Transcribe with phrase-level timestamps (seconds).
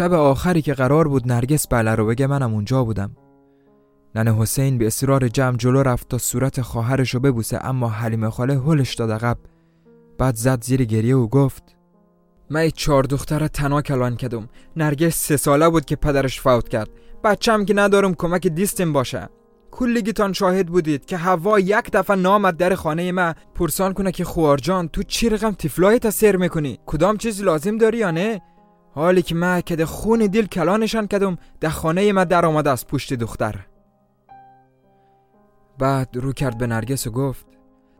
[0.00, 3.16] شب آخری که قرار بود نرگس بله رو بگه منم اونجا بودم.
[4.14, 8.58] ننه حسین به اصرار جمع جلو رفت تا صورت خواهرش رو ببوسه اما حلیمه خاله
[8.58, 9.38] هلش داد عقب.
[10.18, 11.62] بعد زد زیر گریه و گفت
[12.50, 16.90] من چهار دختر تنها کلان کدم نرگس سه ساله بود که پدرش فوت کرد.
[17.24, 19.28] بچم که ندارم کمک دیستم باشه.
[19.70, 24.88] کلگیتان شاهد بودید که هوا یک دفعه نامد در خانه ما پرسان کنه که خوارجان
[24.88, 28.40] تو چی رقم تفلایت سر می‌کنی؟ کدام چیز لازم داری یا نه؟
[29.00, 33.14] حالی که ما که خون دل کلانشان کدم در خانه ما در آمده از پشت
[33.14, 33.66] دختر.
[35.78, 37.46] بعد رو کرد به نرگس و گفت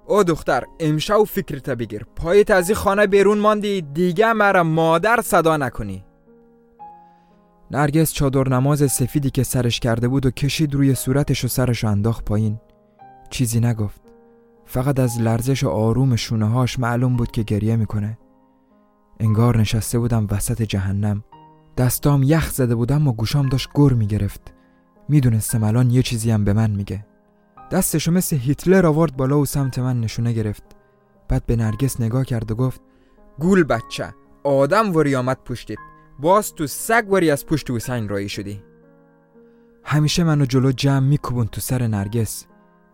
[0.07, 2.07] او دختر امشو فکرت بگیر.
[2.17, 6.05] پایت از این خانه بیرون ماندی دیگه مرا مادر صدا نکنی.
[7.71, 12.25] نرگس چادر نماز سفیدی که سرش کرده بود و کشید روی صورتش و سرش انداخت
[12.25, 12.61] پایین.
[13.31, 14.01] چیزی نگفت.
[14.65, 18.19] فقط از لرزش و آروم شونه هاش معلوم بود که گریه می‌کنه.
[19.21, 21.25] انگار نشسته بودم وسط جهنم.
[21.77, 24.55] دستام یخ زده بودم و گوشام داشت گر می‌گرفت.
[25.09, 27.07] می‌دونستم الان یه چیزی هم به من میگه.
[27.71, 30.63] دستشو مثل هیتلر آورد بالا و سمت من نشونه گرفت.
[31.29, 32.81] بعد به نرگس نگاه کرد و گفت
[33.39, 34.15] گول بچه
[34.45, 35.79] آدم وری آمد پشتید
[36.19, 38.63] باز تو سگ وری از پشت حسین رایی شدی.
[39.85, 42.47] همیشه منو جلو جمع میکوبون تو سر نرگس.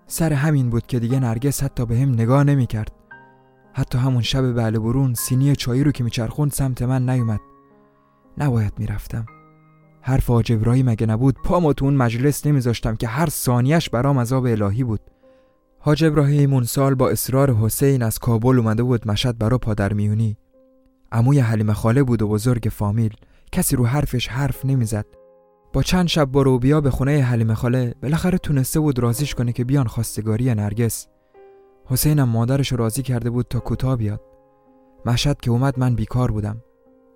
[0.07, 2.93] سر همین بود که دیگه نرگس حتی به هم نگاه نمی‌کرد.
[3.79, 7.41] حتی همون شب بله برون سینی چایی رو که میچرخوند سمت من نیومد.
[8.39, 9.27] نباید می‌رفتم.
[10.01, 14.85] حرف آجبرایی مگه نبود؟ پامو تو اون مجلس نمیذاشتم که هر ثانیش برام عذاب الهی
[14.85, 15.01] بود.
[15.79, 20.37] حاج ابراهیم اون سال با اصرار حسین از کابل اومده بود مشد برا پادر میونی.
[21.13, 23.15] عموی حلیمه خاله بود و بزرگ فامیل.
[23.53, 25.07] کسی رو حرفش حرف نمی‌زد.
[25.73, 29.65] با چند شب برو بیا به خونه حلیمه خاله بالاخره تونسته بود رازیش کنه که
[29.65, 31.07] بیان خواستگاری نرگس.
[31.89, 34.21] حسینم مادرش راضی کرده بود تا کوتاه بیاد.
[35.07, 36.63] مشهد که اومد من بیکار بودم.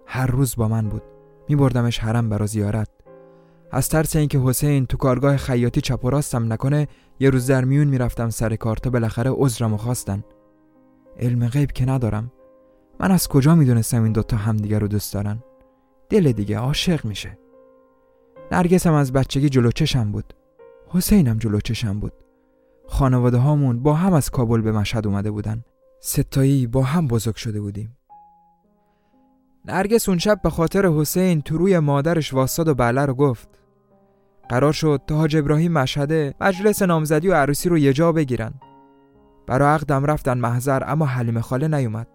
[0.07, 1.03] هر روز با من بود.
[1.49, 2.89] می بردمش حرم برا زیارت.
[3.73, 6.89] از ترس اینکه حسین تو کارگاه خیاطی چپ و راستم نکنه
[7.21, 10.25] یه روز در میون می‌رفتم سر کار تا بالاخره عذرمو خواستن.
[11.19, 12.33] علم غیب که ندارم.
[13.01, 15.43] من از کجا می‌دونستم این دوتا همدیگه رو دوست دارن؟
[16.09, 17.39] دل دیگه عاشق میشه.
[18.53, 20.35] نرگسم از بچگی جلو چشم بود.
[20.89, 22.13] حسینم جلو چشم بود.
[22.91, 25.65] خانواده هامون با هم از کابل به مشهد اومده بودن.
[26.01, 27.97] ستایی با هم بزرگ شده بودیم.
[29.65, 33.49] نرگس اون شب به خاطر حسین تو روی مادرش واساد و بله رو گفت.
[34.49, 38.55] قرار شد تا حاج ابراهیم مشهده مجلس نامزدی و عروسی رو یه جا بگیرن.
[39.47, 42.07] برا عقدم رفتن محضر اما حلیم خاله نیومد.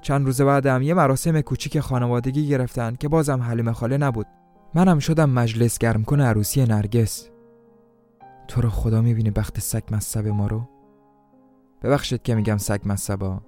[0.00, 4.26] چند روز بعدم یه مراسم کوچیک خانوادگی گرفتن که بازم حلیم خاله نبود.
[4.74, 7.35] منم شدم مجلس گرم کنه عروسی نرگس.
[8.48, 10.68] تو رو خدا می‌بینی بخت سگ مصب ما رو؟
[11.82, 13.40] ببخشید که میگم سگ مصبا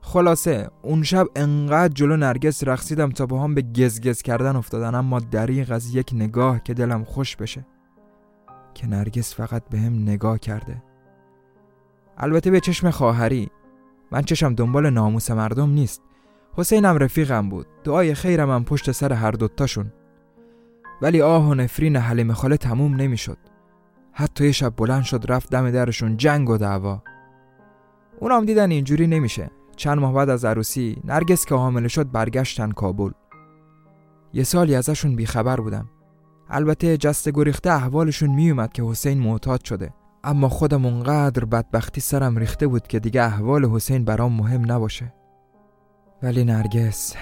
[0.00, 5.20] خلاصه اون شب انقدر جلو نرگس رقصیدم تا با هم به گزگز کردن افتادن اما
[5.20, 7.66] دریغ از یک نگاه که دلم خوش بشه
[8.74, 10.82] که نرگس فقط به هم نگاه کرده.
[12.18, 13.50] البته به چشم خواهری
[14.12, 16.02] من چشم دنبال ناموس مردم نیست.
[16.56, 19.92] حسینم رفیقم بود دعای خیرم هم پشت سر هر دوتاشون.
[21.02, 23.38] ولی آه و نفرین حلیم خاله تموم نمی‌شد.
[24.16, 27.02] حتی یه شب بلند شد رفت دم درشون جنگ و دعوا.
[28.20, 29.50] اونام دیدن اینجوری نمیشه.
[29.76, 33.10] چند ماه بعد از عروسی نرگس که حامله شد برگشتن کابل.
[34.32, 35.88] یه سالی ازشون بیخبر بودم.
[36.50, 39.94] البته جست گریخته احوالشون میومد که حسین معتاد شده.
[40.24, 45.14] اما خودم اونقدر بدبختی سرم ریخته بود که دیگه احوال حسین برام مهم نباشه.
[46.22, 47.14] ولی نرگس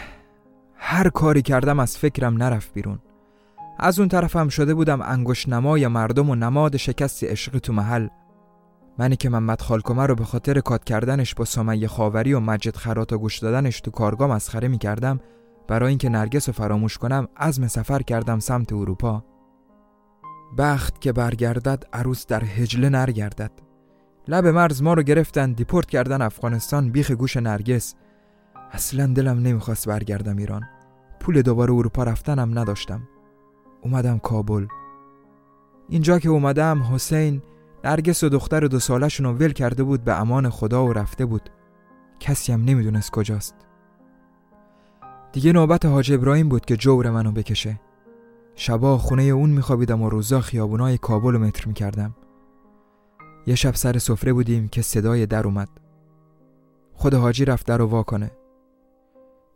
[0.75, 2.99] هر کاری کردم از فکرم نرفت بیرون.
[3.85, 8.09] از اون طرفم شده بودم انگوش نمای مردم و نماد شکست عشقی تو محل.
[8.99, 13.13] منی که محمد خالکومه رو به خاطر کات کردنش با سمیه خاوری و مجد خرات
[13.13, 15.21] و گوش دادنش تو کارگاه مسخره می کردم
[15.69, 19.25] برای اینکه نرگس رو فراموش کنم عزم سفر کردم سمت اروپا.
[20.59, 23.53] بخت که برگردد عروس در هجله نرگردد
[24.29, 27.95] لب مرز ما رو گرفتن دیپورت کردن افغانستان بیخ گوش نرگس.
[28.73, 30.63] اصلا دلم نمی‌خواست برگردم ایران.
[31.21, 33.09] پول دوباره اروپا رفتنم نداشتم.
[33.83, 34.67] اومدم کابل.
[35.89, 37.43] اینجا که اومدم حسین
[37.85, 41.51] نرگس و دختر دو سالشون رو ول کرده بود به امان خدا و رفته بود.
[42.21, 43.55] کسی هم نمی‌دونست کجاست.
[45.33, 47.81] دیگه نوبت حاج ابراهیم بود که جور منو بکشه.
[48.55, 52.15] شبا خونه اون میخوابیدم و روزا خیابونای کابل رو متر می‌کردم.
[53.47, 55.69] یه شب سر سفره بودیم که صدای در اومد.
[56.95, 58.31] خود حاجی رفت در رو وا کنه.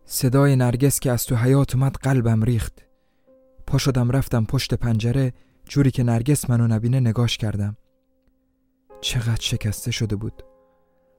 [0.04, 2.85] صدای نرگس که از تو حیات اومد قلبم ریخت.
[3.66, 5.32] پا شدم رفتم پشت پنجره
[5.68, 7.76] جوری که نرگس منو نبینه نگاش کردم.
[9.00, 10.42] چقدر شکسته شده بود.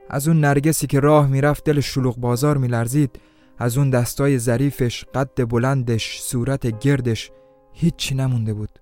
[0.09, 3.19] از اون نرگسی که راه می‌رفت دل شلوغ بازار میلرزید
[3.57, 7.31] از اون دستای ظریفش قد بلندش صورت گردش
[7.73, 8.79] هیچی نمونده بود.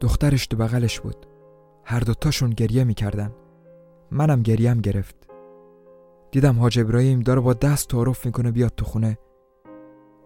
[0.00, 1.26] دخترش تو بغلش بود.
[1.84, 3.34] هر دوتاشون گریه می‌کردن.
[4.10, 5.16] منم گریم گرفت.
[6.30, 9.18] دیدم حاج ابراهیم داره با دست تعارف می‌کنه بیاد تو خونه.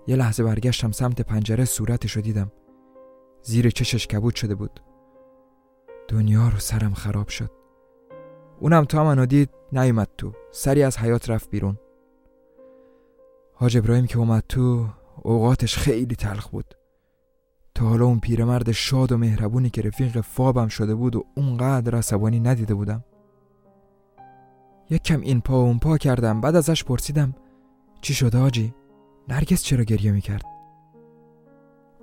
[0.09, 2.53] یه لحظه برگشتم سمت پنجره صورتش رو دیدم.
[3.43, 4.81] زیر چشش کبود شده بود.
[6.09, 7.51] دنیا رو سرم خراب شد.
[8.61, 10.33] اونم تا منو دید نیومد تو.
[10.53, 11.79] سری از حیات رفت بیرون.
[13.55, 14.87] حاج ابراهیم که اومد تو
[15.23, 16.75] اوقاتش خیلی تلخ بود.
[17.75, 22.41] تا حالا اون پیرمرد شاد و مهربونی که رفیق فابم شده بود و اونقدر عصبانی
[22.41, 23.05] ندیده بودم.
[24.91, 27.35] یک کم این پا و اون پا کردم بعد ازش پرسیدم
[28.01, 28.75] چی شده آجی؟
[29.29, 30.45] نرگس چرا گریه می‌کرد؟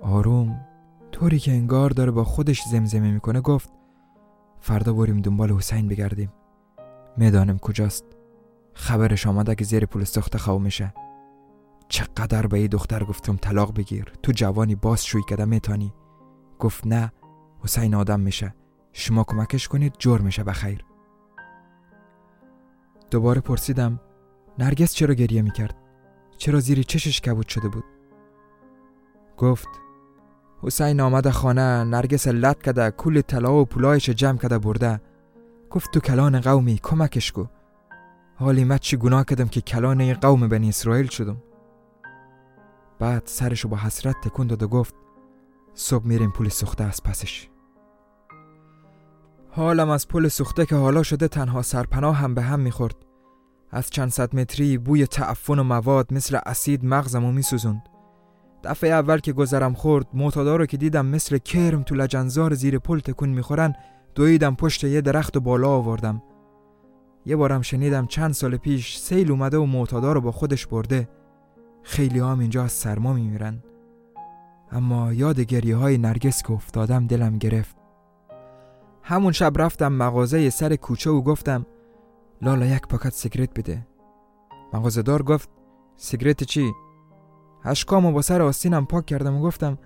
[0.02, 0.66] آروم
[1.12, 3.70] طوری که انگار داره با خودش زمزمه می‌کنه گفت
[4.60, 6.32] فردا بریم دنبال حسین بگردیم.
[7.16, 8.04] می‌دانم کجاست.
[8.74, 10.94] خبرش آمده که زیر پول سخت خواه میشه.
[11.88, 14.12] چقدر به ای دختر گفتم طلاق بگیر.
[14.22, 15.92] تو جوانی باز شوی کده میتانی.
[16.58, 17.12] گفت نه
[17.58, 18.54] حسین آدم میشه.
[18.92, 20.84] شما کمکش کنید جور میشه بخیر.
[23.10, 24.00] دوباره پرسیدم
[24.58, 25.85] نرگس چرا گریه می‌کرد؟
[26.38, 27.84] چرا زیر چشش کبود شده بود؟
[29.36, 29.68] گفت
[30.62, 35.00] حسین آمده خانه نرگس لط کده کل طلا و پولایش جمع کده برده.
[35.70, 37.44] گفت تو کلان قومی کمکش کو.
[38.36, 41.36] حالی من چی گناه کدم که کلان قوم بنی اسرائیل شدم؟
[42.98, 44.94] بعد سرشو با حسرت تکون داد و گفت
[45.74, 47.48] صبح میریم پول سوخته از پسش.
[49.50, 53.05] حالم از پل سوخته که حالا شده تنها سرپناه هم به هم می‌خورد.
[53.70, 57.82] از چند صد متری بوی تعفن و مواد مثل اسید مغزمو میسوزوند.
[58.64, 62.98] دفعه اول که گذرم خورد معتادا رو که دیدم مثل کرم تو لجنزار زیر پل
[62.98, 63.74] تکون می‌خورن
[64.14, 66.22] دویدم پشت یه درخت و بالا آوردم.
[67.26, 71.08] یه بارم شنیدم چند سال پیش سیل اومده و معتادا رو با خودش برده.
[71.82, 73.62] خیلی هم اینجا از سرما میمیرن.
[74.72, 77.76] اما یاد گریه های نرگس که افتادم دلم گرفت.
[79.02, 81.66] همون شب رفتم مغازه سر کوچه و گفتم
[82.42, 83.86] لالا یک پاکت سیگرت بده.
[84.72, 85.48] مغازه دار گفت
[85.96, 86.72] سیگرت چی؟
[87.64, 89.78] اشکامو با سر آستینم پاک کردم و گفتم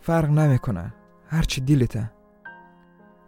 [0.00, 0.94] فرق نمی‌کنه.
[1.28, 2.12] هرچی دیلته.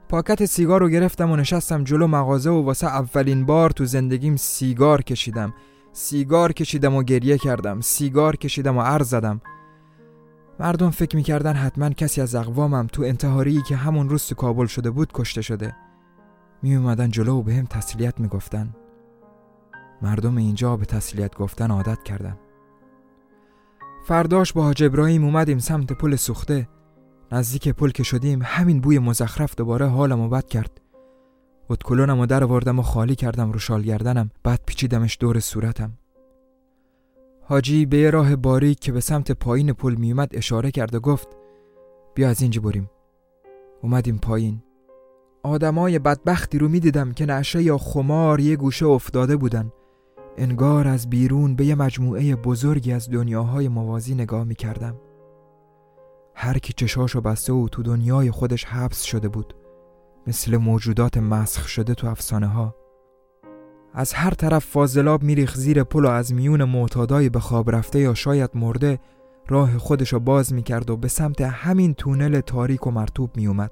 [0.08, 5.02] پاکت سیگار رو گرفتم و نشستم جلو مغازه و واسه اولین بار تو زندگیم سیگار
[5.02, 5.54] کشیدم.
[5.92, 7.80] سیگار کشیدم و گریه کردم.
[7.80, 9.40] سیگار کشیدم و عرض زدم.
[10.60, 14.90] مردم فکر می‌کردن حتما کسی از اقوامم تو انتحاری که همون روز تو کابل شده
[14.90, 15.76] بود کشته شده.
[16.62, 18.74] می اومدن جلو و به هم تسلیت می‌گفتن.
[20.02, 22.36] مردم اینجا به تسلیت گفتن عادت کردن.
[24.04, 26.68] فرداش با حاج ابراهیم اومدیم سمت پل سوخته.
[27.32, 30.80] نزدیک پل که شدیم همین بوی مزخرف دوباره حالمو بد کرد.
[31.70, 34.30] اتکلونم و در و خالی کردم رو شال گردنم.
[34.42, 35.92] بعد پیچیدمش دور صورتم.
[37.42, 41.28] حاجی به یه راه باریک که به سمت پایین پل میومد اشاره کرد و گفت
[42.14, 42.90] بیا از اینجا بریم.
[43.82, 44.62] اومدیم پایین.
[45.42, 49.72] آدمای بدبختی رو می‌دیدم که نشه یا خمار یه گوشه افتاده بودن.
[50.36, 54.94] انگار از بیرون به یه مجموعه بزرگی از دنیاهای موازی نگاه می‌کردم.
[56.34, 59.54] هر کی چشاشو بسته و تو دنیای خودش حبس شده بود.
[60.26, 62.74] مثل موجودات مسخ شده تو افسانه ها
[63.94, 68.14] از هر طرف فاضلاب میریخ زیر پل و از میون معتادای به خواب رفته یا
[68.14, 68.98] شاید مرده
[69.48, 73.70] راه خودش رو باز می‌کرد و به سمت همین تونل تاریک و مرتوب میومد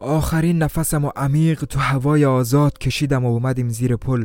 [0.00, 4.24] آخرین نفسم و عمیق تو هوای آزاد کشیدم و اومدیم زیر پل.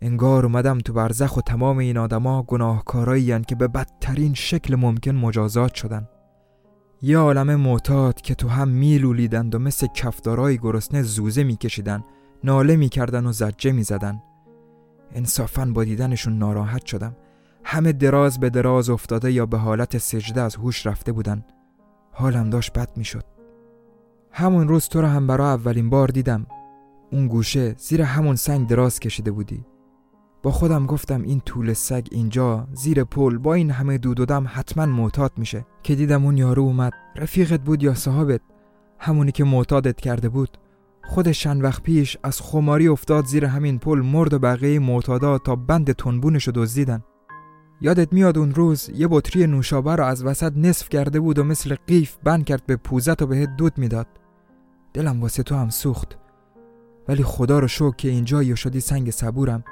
[0.00, 5.74] انگار اومدم تو برزخ و تمام این آدما گناهکارایی که به بدترین شکل ممکن مجازات
[5.74, 6.08] شدن.
[7.02, 12.04] یه عالم معتاد که تو هم میلولیدند و مثل کفدارای گرسنه زوزه میکشیدن
[12.44, 14.22] ناله می‌کردن و زجه می‌زدن.
[15.12, 17.16] انصافا با دیدنشون ناراحت شدم.
[17.64, 21.44] همه دراز به دراز افتاده یا به حالت سجده از هوش رفته بودن.
[22.12, 23.35] حالم داشت بد می‌شد.
[24.38, 26.46] همون روز تو رو هم برای اولین بار دیدم.
[27.12, 29.64] اون گوشه زیر همون سنگ دراز کشیده بودی.
[30.42, 34.46] با خودم گفتم این طول سگ اینجا زیر پل با این همه دود و دم
[34.48, 35.66] حتما معتاد میشه.
[35.82, 36.92] که دیدم اون یارو اومد.
[37.16, 38.40] رفیقت بود یا صاحبت؟
[38.98, 40.58] همونی که معتادت کرده بود.
[41.04, 45.56] خودش چند وقت پیش از خماری افتاد زیر همین پل مرد و بقیه معتادا تا
[45.56, 47.04] بند تنبونشو دزدیدن.
[47.80, 51.76] یادت میاد اون روز یه بطری نوشابه رو از وسط نصف کرده بود و مثل
[51.86, 54.06] قیف بند کرد به پوزت و بهت دود می‌داد.
[54.96, 56.18] دلم واسه تو هم سوخت.
[57.08, 59.64] ولی خدا رو شو که اینجا یا شدی سنگ صبورم.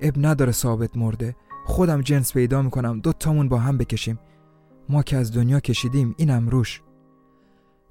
[0.00, 1.36] اب نداره ثابت مرده.
[1.66, 3.00] خودم جنس پیدا می‌کنم.
[3.00, 4.18] دو تامون با هم بکشیم.
[4.88, 6.82] ما که از دنیا کشیدیم اینم روش.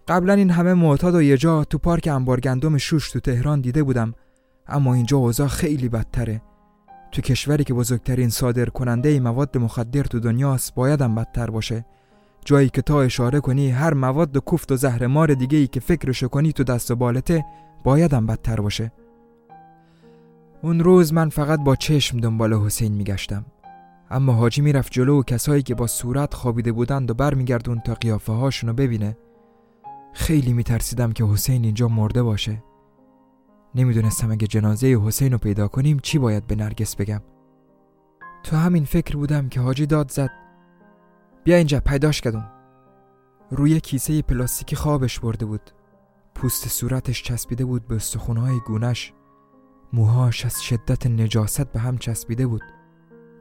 [0.07, 3.83] قبلا این همه معتاد و یه جا تو پارک انبار گندم شوش تو تهران دیده
[3.83, 4.13] بودم.
[4.67, 6.41] اما اینجا اوضاع خیلی بدتره.
[7.11, 11.85] تو کشوری که بزرگترین صادر کننده مواد مخدر تو دنیاست بایدم بدتر باشه.
[12.45, 16.27] جایی که تا اشاره کنی هر مواد کوفت و زهر مار دیگه ای که فکرشو
[16.27, 17.45] کنی تو دست و بالته
[17.83, 18.91] بایدم بدتر باشه.
[20.61, 23.45] اون روز من فقط با چشم دنبال حسین میگشتم.
[24.11, 28.33] اما حاجی می‌رفت جلو و کسایی که با صورت خوابیده بودند و برمیگردون تا قیافه
[28.33, 29.17] هاشونو ببینه.
[30.13, 32.63] خیلی میترسیدم که حسین اینجا مرده باشه.
[33.75, 37.21] نمی‌دونستم اگه جنازه حسین رو پیدا کنیم چی باید به نرگس بگم.
[38.43, 40.29] تو همین فکر بودم که حاجی داد زد
[41.43, 42.49] بیا اینجا پیداش کردم
[43.51, 45.71] روی کیسه پلاستیکی خوابش برده بود.
[46.35, 49.13] پوست صورتش چسبیده بود به استخونهای گونش
[49.93, 52.61] موهاش از شدت نجاست به هم چسبیده بود.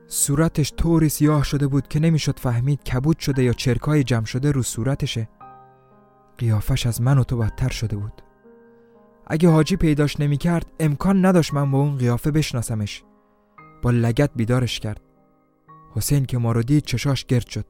[0.06, 4.62] صورتش طوری سیاه شده بود که نمی‌شد فهمید کبود شده یا چرکای جمع شده رو
[4.62, 5.28] صورتشه.
[6.38, 8.22] قیافش از من و تو بدتر شده بود.
[9.26, 13.04] اگه حاجی پیداش نمی‌کرد امکان نداشت من با اون قیافه بشناسمش.
[13.82, 15.00] با لگت بیدارش کرد.
[15.94, 17.66] حسین که ما رو دید چشاش گرد شد.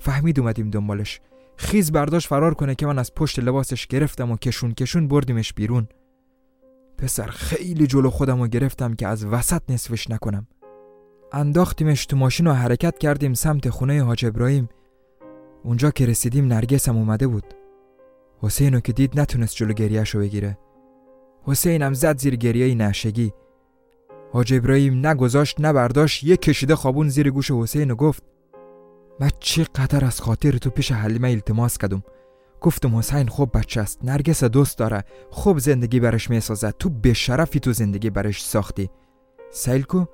[0.00, 1.20] فهمید اومدیم دنبالش.
[1.56, 5.88] خیز برداشت فرار کنه که من از پشت لباسش گرفتم و کشون کشون بردیمش بیرون.
[6.98, 10.46] پسر خیلی جلو خودم رو گرفتم که از وسط نصفش نکنم.
[11.32, 14.68] انداختیمش تو ماشین و حرکت کردیم سمت خونه حاج ابراهیم.
[15.64, 17.44] اونجا که رسیدیم نرگسم اومده بود.
[18.42, 20.58] حسین که دید نتونست جلو گریهش رو بگیره.
[21.42, 23.32] حسینم زد زیر گریه نشگی
[24.32, 28.22] حاج ابراهیم نگذاشت نبرداشت یک کشیده خوابون زیر گوش حسین و گفت
[29.20, 32.02] من چقدر از خاطر تو پیش حلیمه التماس کردم.
[32.60, 35.04] گفتم حسین خوب بچه است نرگس دوست داره.
[35.30, 36.74] خوب زندگی برش می‌سازد.
[36.78, 38.90] تو به شرفی تو زندگی برش ساختی.
[39.50, 40.04] سیلکو؟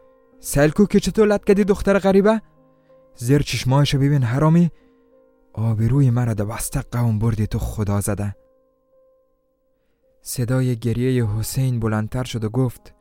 [0.40, 2.42] سیلکو که چطور لط کردی دختر غریبه؟
[3.16, 4.70] زیر چشمایشو ببین حرامی.
[5.52, 8.36] آبروی مرا ده بسته قوم بردی تو خدا زده.
[10.22, 12.94] صدای گریه حسین بلندتر شد و گفت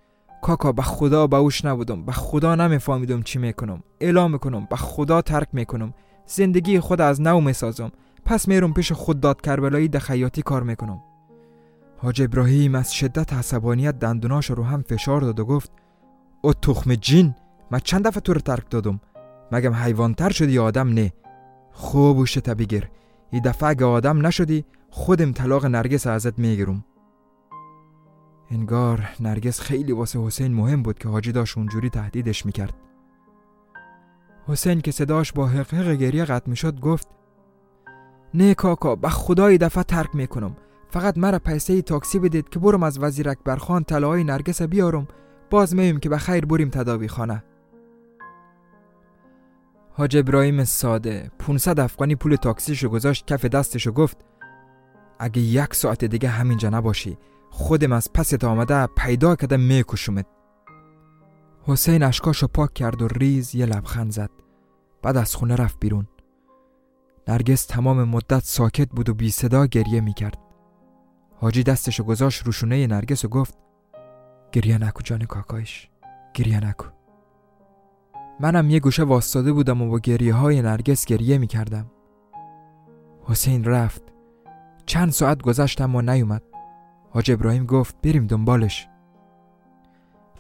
[0.46, 2.06] کاکا به خدا باوش نبودم.
[2.06, 3.84] به خدا نمیفهمیدم چی می‌کنم.
[4.00, 4.68] اعلام می‌کنم.
[4.70, 5.94] به خدا ترک می‌کنم.
[6.25, 7.92] زندگی خود از نو می‌سازم.
[8.25, 11.02] پس میرم پیش خودداد کربلایی ده خیاطی کار می‌کنم.
[11.98, 15.72] حاج ابراهیم از شدت عصبانیت دندوناش رو هم فشار داد و گفت
[16.42, 17.36] او تخم جین
[17.72, 19.00] من چند دفعه تو رو ترک دادم.
[19.52, 21.14] مگم حیوانتر شدی یا آدم نه؟
[21.72, 22.25] خوب و
[22.58, 22.90] بگیر.
[23.32, 26.86] ای دفعه اگه آدم نشدی خودم طلاق نرگس ازت می‌گیرم.
[28.52, 32.74] انگار نرگس خیلی واسه حسین مهم بود که حاجی داشت اونجوری تهدیدش می‌کرد.
[34.48, 37.08] حسین که صداش با حقیق گریه قطع می‌شد گفت
[38.34, 40.56] نه کاکا به خدای دفعه ترک می‌کنم.
[40.90, 45.08] فقط مرا پیسه تاکسی بدید که برم از وزیر اکبر خان طلاهای نرگس بیارم.
[45.50, 47.44] باز میگم که به خیر بریم تداوی خانه.
[49.92, 54.18] حاج ابراهیم ساده 500 افغانی پول تاکسیشو گذاشت کف دستشو گفت
[55.20, 57.18] اگه یک ساعت دیگه همینجا نباشی
[57.50, 60.25] خودم از پست آمده پیدا کده میکشمت
[61.68, 64.30] حسین اشکاشو پاک کرد و ریز یه لبخند زد.
[65.02, 66.08] بعد از خونه رفت بیرون.
[67.28, 70.38] نرگس تمام مدت ساکت بود و بی صدا گریه می‌کرد.
[71.36, 73.58] حاجی دستشو گذاشت روشونه نرگس و گفت
[74.52, 75.90] گریه نکو جان کاکایش
[76.34, 76.88] گریه نکو.
[78.40, 81.92] منم یه گوشه واستاده بودم و با گریه های نرگس گریه می‌کردم.
[83.24, 84.04] حسین رفت.
[84.86, 86.44] چند ساعت گذشتم و نیومد.
[87.15, 88.88] حاج ابراهیم گفت بریم دنبالش.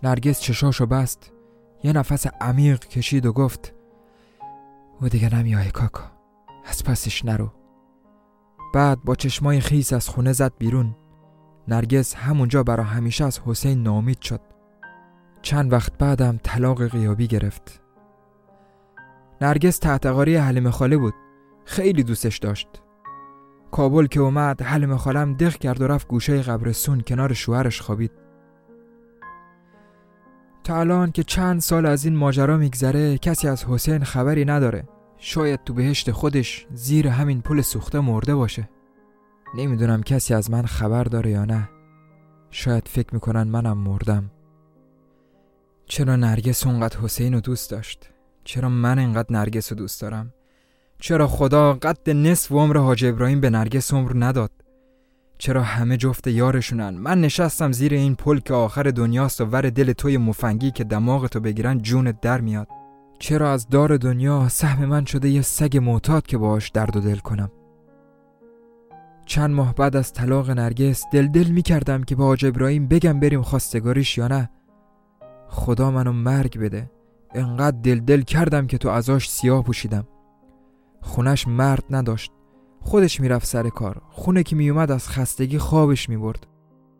[0.03, 1.31] نرگس چشاشو بست
[1.83, 3.73] یه نفس عمیق کشید و گفت
[5.01, 6.11] او دیگه نمیای کاکا
[6.65, 7.51] از پسش نرو.
[8.73, 10.95] بعد با چشمای خیس از خونه زد بیرون.
[11.67, 14.41] نرگس همونجا برا همیشه از حسین نامید شد.
[15.41, 17.81] چند وقت بعدم طلاق غیابی گرفت.
[19.41, 21.13] نرگس تحتقاری حلیم خاله بود.
[21.65, 22.67] خیلی دوستش داشت.
[23.75, 28.11] کابل که اومد حلیم خالم دق کرد و رفت گوشه قبرستون کنار شوهرش خوابید.
[30.63, 34.87] تا الان که چند سال از این ماجرا میگذره کسی از حسین خبری نداره.
[35.17, 38.69] شاید تو بهشت خودش زیر همین پل سوخته مرده باشه.
[39.55, 41.69] نمی‌دونم کسی از من خبر داره یا نه.
[42.51, 44.31] شاید فکر می‌کنن منم مردم.
[45.85, 48.09] چرا نرگس اونقدر حسین رو دوست داشت؟
[48.43, 50.33] چرا من انقدر نرگس رو دوست دارم؟
[51.05, 54.51] چرا خدا قد نصف عمر حاج ابراهیم به نرگس عمر نداد؟
[55.37, 59.93] چرا همه جفت یارشونن؟ من نشستم زیر این پل که آخر دنیاست و ور دل
[59.93, 62.67] توی مفنگی که دماغتو بگیرن جونت در میاد.
[63.19, 67.17] چرا از دار دنیا سهم من شده یه سگ معتاد که باهاش درد و دل
[67.17, 67.51] کنم؟
[69.25, 73.19] چند ماه بعد از طلاق نرگس دل دل می کردم که با حاج ابراهیم بگم
[73.19, 74.49] بریم خواستگاریش یا نه.
[75.47, 76.91] خدا منو مرگ بده.
[77.35, 80.07] انقدر دل دل کردم که تو ازاش سیاه پوشیدم.
[81.05, 82.31] خونش مرد نداشت.
[82.81, 84.01] خودش می‌رفت سر کار.
[84.09, 86.47] خونه که میومد از خستگی خوابش می‌برد.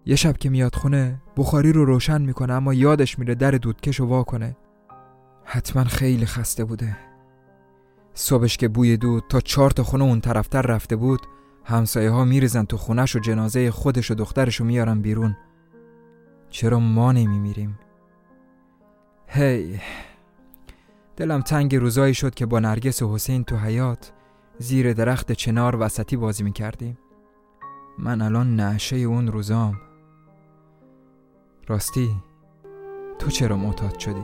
[0.06, 4.06] یه شب که میاد خونه بخاری رو روشن می‌کنه اما یادش میره در دودکش رو
[4.06, 4.58] وا کنه.
[5.44, 6.98] حتما خیلی خسته بوده.
[8.14, 11.22] صبحش که بوی دود تا چهار تا خونه اون طرفتر رفته بود
[11.64, 15.38] همسایه ها میریزن تو خونش و جنازه خودش و دخترش رو میارن بیرون.
[16.50, 17.80] چرا ما نمیمیریم؟
[19.28, 19.80] هی!
[21.18, 24.12] دلم تنگ روزایی شد که با نرگس و حسین تو حیات
[24.58, 26.98] زیر درخت چنار وسطی بازی می‌کردیم
[27.98, 29.76] من الان نعشه اون روزام
[31.68, 32.16] راستی
[33.20, 34.24] تو چرا معتاد شدی؟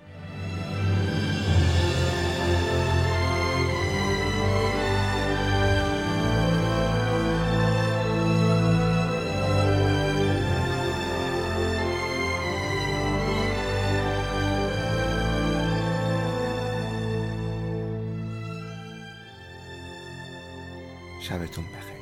[21.31, 22.00] شبتون بخیر.